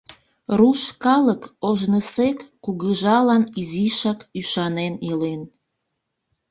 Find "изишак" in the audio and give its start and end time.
3.59-4.19